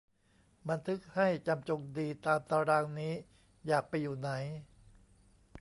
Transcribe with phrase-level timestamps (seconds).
[0.69, 3.13] บันทึกให้จำจงดี ตามตารางนี้
[3.67, 4.29] อยากไปอยู่ไหน